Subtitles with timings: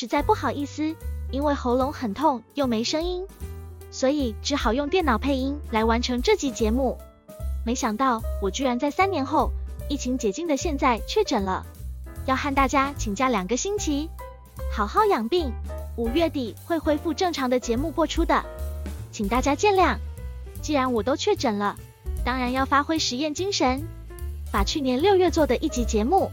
[0.00, 0.96] 实在不好意思，
[1.30, 3.26] 因为喉咙很痛又没声音，
[3.90, 6.96] 所以只好用电脑配音来完成这集节目。
[7.66, 9.50] 没想到我居然在三年后，
[9.90, 11.66] 疫情解禁的现在确诊了，
[12.24, 14.08] 要和大家请假两个星期，
[14.72, 15.52] 好好养病。
[15.98, 18.42] 五月底会恢复正常的节目播出的，
[19.12, 19.98] 请大家见谅。
[20.62, 21.76] 既然我都确诊了，
[22.24, 23.86] 当然要发挥实验精神，
[24.50, 26.30] 把去年六月做的一集节目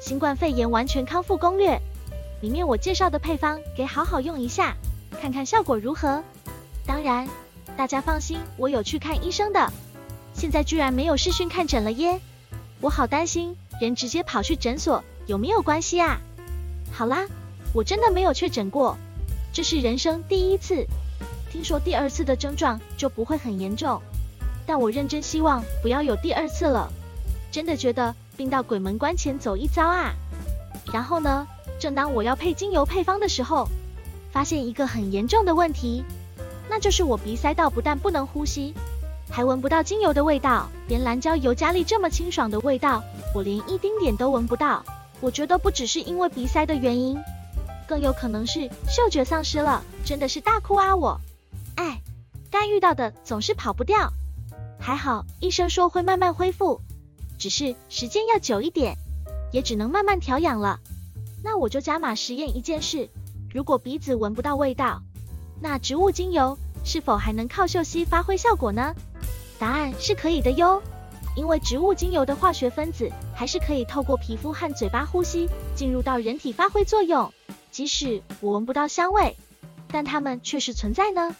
[0.04, 1.70] 《新冠肺炎完全康复攻略》
[2.40, 4.74] 里面我介绍的配方给好好用一下，
[5.20, 6.22] 看看效果如何。
[6.86, 7.28] 当然，
[7.76, 9.72] 大家放心，我有去看医生的。
[10.34, 12.20] 现在居然没有视讯看诊了耶，
[12.80, 16.20] 我好担心，人直接跑去诊所有没有关系啊？
[16.92, 17.26] 好啦，
[17.74, 18.96] 我真的没有确诊过，
[19.52, 20.86] 这是人生第一次。
[21.50, 24.00] 听说第二次的症状就不会很严重，
[24.64, 26.88] 但我认真希望不要有第二次了。
[27.50, 30.12] 真的觉得病到鬼门关前走一遭啊！
[30.92, 33.68] 然后呢，正当我要配精油配方的时候，
[34.32, 36.04] 发现一个很严重的问题，
[36.68, 38.74] 那就是我鼻塞到不但不能呼吸。
[39.30, 43.02] 还闻不到精油的味道，连蓝椒尤加利这么清爽的味道，
[43.34, 44.84] 我连一丁点都闻不到。
[45.20, 47.18] 我觉得不只是因为鼻塞的原因，
[47.86, 51.20] 更有可能是嗅觉丧失了，真的是大哭啊我！
[51.76, 52.00] 哎，
[52.50, 54.12] 该遇到的总是跑不掉。
[54.80, 56.80] 还好医生说会慢慢恢复，
[57.38, 58.96] 只是时间要久一点，
[59.52, 60.80] 也只能慢慢调养了。
[61.42, 63.08] 那我就加码实验一件事：
[63.52, 65.02] 如果鼻子闻不到味道，
[65.60, 68.94] 那植物精油是否还能靠嗅吸发挥效果呢？
[69.58, 70.82] 答案是可以的哟，
[71.36, 77.32] 因为植物精油的化学分子还是可以透过皮肤和嘴巴呼吸进入到人体发挥作用。
[77.70, 79.36] 即使我闻不到香味，
[79.88, 81.34] 但它们确实存在呢。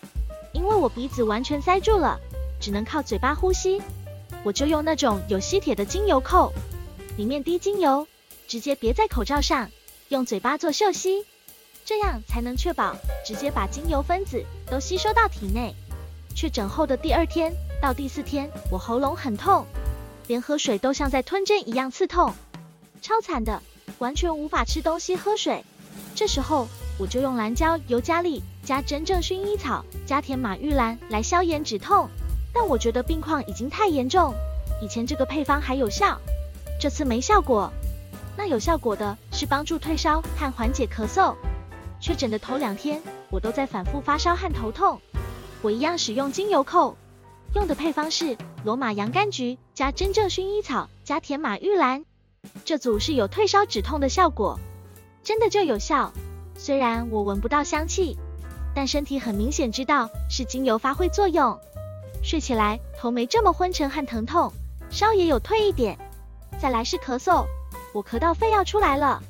[0.52, 2.18] 因为我鼻子完全塞住了，
[2.60, 3.80] 只能靠嘴巴呼吸，
[4.42, 6.52] 我就用那种有吸铁的精油扣，
[7.16, 8.06] 里面滴精油，
[8.46, 9.70] 直接别在口罩上，
[10.08, 11.24] 用嘴巴做嗅吸，
[11.84, 15.74] 这样才能确保直接把精油分子都吸收到体内。
[16.34, 17.52] 确诊后的第二天。
[17.80, 19.64] 到第四天，我喉咙很痛，
[20.26, 22.34] 连喝水都像在吞针一样刺痛，
[23.00, 23.62] 超惨的，
[23.98, 25.64] 完全无法吃东西喝水。
[26.12, 26.66] 这时候
[26.98, 32.08] 我就用蓝椒、尤加利加真正薰衣草加甜马玉兰来消炎止痛。
[32.52, 34.34] 但我觉得病况已经太严重，
[34.82, 36.18] 以前这个配方还有效，
[36.80, 37.72] 这次没效果。
[38.36, 41.32] 那有效果的是帮助退烧和缓解咳嗽。
[42.00, 43.00] 确诊的头两天，
[43.30, 45.00] 我都在反复发烧和头痛，
[45.62, 46.96] 我一样使用精油扣。
[47.54, 52.04] 用的配方是罗马洋甘菊加真正薰衣草加甜马玉兰，
[52.64, 54.58] 这组是有退烧止痛的效果，
[55.22, 56.12] 真的就有效。
[56.56, 58.18] 虽然我闻不到香气，
[58.74, 61.56] 但身体很明显知道是精油发挥作用。
[62.24, 64.52] 睡起来头没这么昏沉和疼痛，
[64.90, 65.96] 烧也有退一点。
[66.60, 67.46] 再来是咳嗽，
[67.92, 69.22] 我咳到肺要出来了，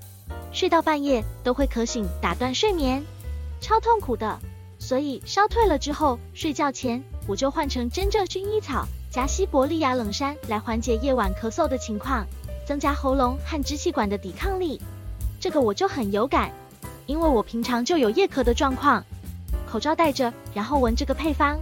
[0.52, 3.02] 睡到半夜都会咳醒，打断睡眠，
[3.60, 4.38] 超痛苦的。
[4.78, 7.02] 所以烧退了之后，睡觉前。
[7.26, 12.26] 我就换成真正薰衣草加西伯利亚冷杉来缓解夜晚咳嗽的情况，
[12.66, 14.80] 增加喉咙和支气管的抵抗力。
[15.38, 16.50] 这个我就很有感，
[17.04, 19.04] 因为我平常就有夜咳的状况，
[19.70, 21.58] 口罩戴着，然后闻这个配方，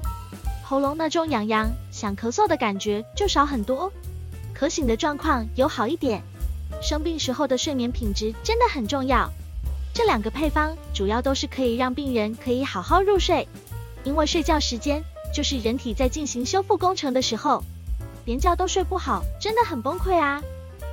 [0.62, 3.90] 喉咙那种痒痒想咳嗽的感觉就少很多，
[4.56, 6.22] 咳醒的状况有好一点。
[6.80, 9.30] 生病时候的睡眠品质真的很重要，
[9.94, 13.48] 这两个配方主要都是可以让病人可以好好入睡，
[14.04, 15.02] 因为睡觉时间。
[15.34, 17.62] 就是人体在进行修复工程的时候，
[18.24, 20.40] 连觉都睡不好，真的很崩溃啊。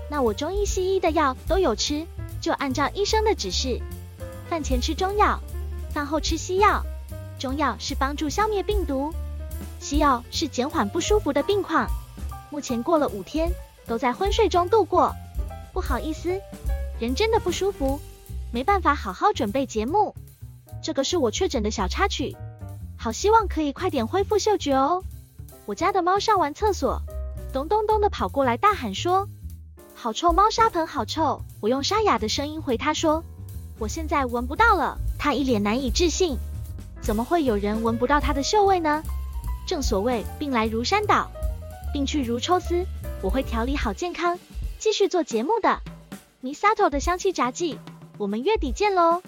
[0.10, 2.06] 那我中医西医的药都有吃，
[2.42, 3.80] 就按照医生的指示，
[4.50, 5.40] 饭前吃中药，
[5.94, 6.84] 饭后吃西药。
[7.40, 9.14] 中药是帮助消灭病毒，
[9.80, 11.88] 西药是减缓不舒服的病况。
[12.50, 13.50] 目前过了五天，
[13.88, 15.16] 都在昏睡中度过。
[15.74, 16.40] 不好意思，
[17.00, 18.00] 人真的不舒服，
[18.52, 20.14] 没办法好好准备节目。
[20.84, 22.38] 这个是我确诊的小插曲。
[22.96, 25.04] 好希望可以快点恢复嗅觉哦！
[25.66, 27.02] 我家的猫上完厕所，
[27.52, 29.28] 咚咚咚的跑过来大喊说
[29.96, 33.24] ：“好臭，猫砂盆好臭！”我用沙哑的声音回他说
[33.80, 36.38] ：“我现在闻不到了。”他一脸难以置信
[37.02, 39.04] ：“怎么会有人闻不到它的嗅味呢？”
[39.68, 41.30] 正所谓病来如山倒，
[41.92, 42.86] 病去如抽丝。
[43.22, 44.38] 我会调理好健康，
[44.84, 45.80] 继续做节目的。
[46.44, 47.78] Misato 的香气杂记，
[48.18, 49.24] 我们月底见喽！